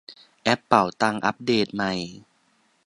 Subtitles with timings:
[0.43, 1.93] แอปเป๋าตังอัปเดตใหม่